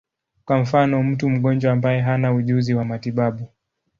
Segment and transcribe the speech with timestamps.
[0.45, 3.47] Kwa mfano, mtu mgonjwa ambaye hana ujuzi wa matibabu.